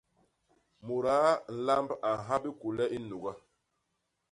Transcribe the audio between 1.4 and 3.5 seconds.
nlamb a nha bikule i nuga.